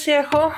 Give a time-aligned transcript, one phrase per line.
[0.00, 0.52] όρεξη έχω.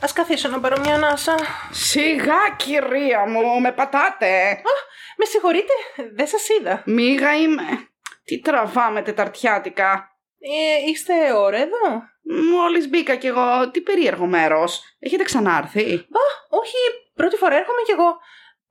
[0.00, 1.34] Ας καθίσω να πάρω μια ανάσα.
[1.70, 4.50] Σιγά κυρία μου, με πατάτε.
[4.50, 4.72] Α,
[5.16, 5.72] με συγχωρείτε,
[6.14, 6.82] δεν σας είδα.
[6.86, 7.88] Μίγα είμαι.
[8.24, 10.10] Τι τραβάμε τεταρτιάτικα.
[10.38, 12.02] Ε, είστε ώρα εδώ;
[12.50, 13.70] Μόλις μπήκα κι εγώ.
[13.70, 14.96] Τι περίεργο μέρος.
[14.98, 16.76] Έχετε ξανάρθει; Μπα, όχι,
[17.14, 18.16] πρώτη φορά έρχομαι κι εγώ.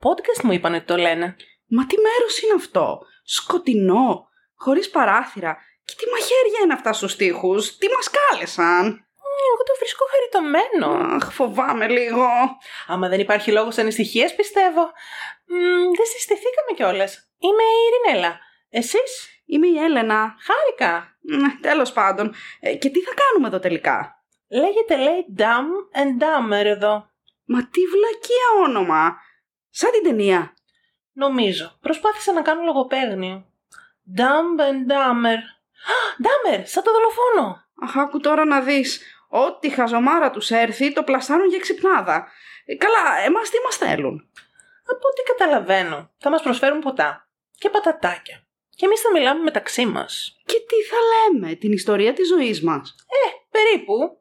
[0.02, 1.36] Podcast μου είπαν ότι το λένε.
[1.68, 4.28] Μα τι μέρος είναι αυτό; Σκοτεινό.
[4.54, 5.56] Χωρίς παράθυρα.
[5.86, 7.76] Και τι μαχαίρια είναι αυτά στους τοίχους.
[7.78, 8.84] Τι μας κάλεσαν.
[9.52, 11.14] Εγώ το βρίσκω χαριτωμένο.
[11.14, 12.26] Αχ, φοβάμαι λίγο.
[12.86, 14.82] Άμα δεν υπάρχει λόγος ανησυχίας, πιστεύω.
[15.46, 17.30] Μ, δεν συστηθήκαμε κιόλας.
[17.38, 18.38] Είμαι η Ειρηνέλα.
[18.70, 20.36] Εσείς; Είμαι η Έλενα.
[20.46, 21.16] Χάρηκα.
[21.20, 22.34] Ναι, τέλος πάντων.
[22.60, 27.10] Ε, και τι θα κάνουμε εδώ τελικά; Λέγεται λέει Dumb and Dumber εδώ.
[27.44, 29.16] Μα τι βλακεία όνομα.
[29.70, 30.54] Σαν την ταινία.
[31.12, 31.78] Νομίζω.
[31.80, 33.46] Προσπάθησα να κάνω λογοπαίγνιο.
[34.16, 35.38] Dumb and Dumber.
[36.24, 37.64] Dumber, σαν το δολοφόνο.
[37.82, 39.00] Αχ, άκου τώρα να δεις.
[39.28, 42.28] Ό,τι χαζομάρα τους έρθει, το πλασάρουν για ξυπνάδα.
[42.64, 44.30] Ε, καλά, εμάς τι μας θέλουν;
[44.86, 47.28] Από ό,τι καταλαβαίνω, θα μας προσφέρουν ποτά.
[47.58, 48.46] Και πατατάκια.
[48.76, 50.40] Και εμείς θα μιλάμε μεταξύ μας.
[50.44, 54.20] Και τι θα λέμε, την ιστορία της ζωής μας; Ε, περίπου.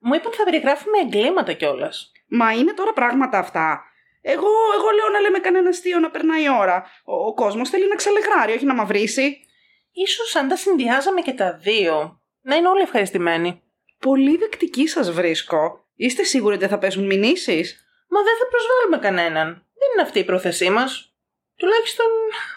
[0.00, 2.12] Μου είπαν θα περιγράφουμε εγκλήματα κιόλας.
[2.28, 3.82] Μα είναι τώρα πράγματα αυτά.
[4.20, 6.86] Εγώ, εγώ λέω να λέμε κανένα αστείο να περνάει η ώρα.
[7.04, 9.46] Ο, ο κόσμος θέλει να ξαλεγράρει, όχι να μαυρίσει.
[9.94, 13.62] Ίσως αν τα συνδυάζαμε και τα δύο, να είναι όλοι ευχαριστημένοι.
[13.98, 15.84] Πολύ δεκτική σας βρίσκω.
[15.96, 19.44] Είστε σίγουροι ότι δεν θα πέσουν μηνύσεις; Μα δεν θα προσβάλλουμε κανέναν.
[19.78, 21.08] Δεν είναι αυτή η πρόθεσή μας.
[21.56, 22.06] Τουλάχιστον,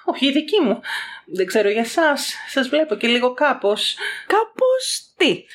[0.06, 0.82] όχι η δική μου.
[1.26, 2.36] Δεν ξέρω για εσάς.
[2.48, 3.96] Σας βλέπω και λίγο κάπως.
[4.28, 5.46] Κάπως τι;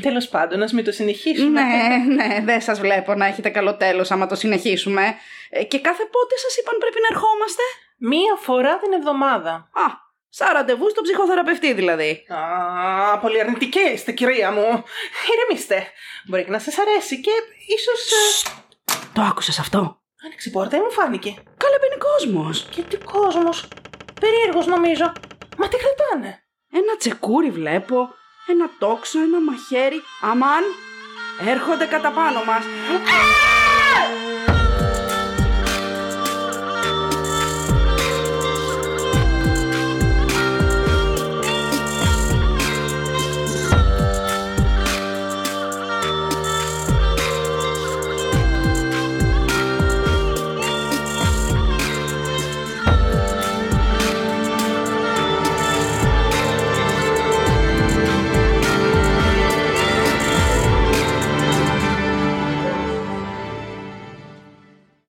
[0.00, 1.62] Τέλος πάντων, ας μην το συνεχίσουμε.
[1.62, 5.14] ναι, ναι, δεν σας βλέπω να έχετε καλό τέλος άμα το συνεχίσουμε.
[5.50, 7.62] Ε, και κάθε πότε σας είπαν πρέπει να ερχόμαστε;
[7.96, 9.52] Μία φορά την εβδομάδα.
[9.72, 12.24] Α, σαν ραντεβού στον ψυχοθεραπευτή δηλαδή.
[12.28, 14.84] Α, πολύ αρνητική είστε, κυρία μου.
[15.32, 15.86] Ηρεμήστε.
[16.26, 17.30] Μπορεί και να σας αρέσει και
[17.76, 18.00] ίσως...
[18.12, 21.34] ε, Το άκουσες αυτό; Άνοιξε η πόρτα ή μου φάνηκε.
[21.56, 22.66] Καλά μπαίνει κόσμος.
[22.70, 23.68] Και τι κόσμος.
[24.20, 25.12] Περίεργος νομίζω.
[25.56, 26.42] Μα τι κρατάνε;
[26.72, 28.08] Ένα τσεκούρι βλέπω,
[28.48, 30.00] ένα τόξο, ένα μαχαίρι.
[30.22, 30.62] Αμάν,
[31.48, 32.64] έρχονται κατά πάνω μας.
[32.64, 34.19] Α!